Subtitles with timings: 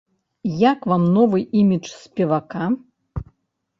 [0.71, 2.63] Як вам новы імідж спевака?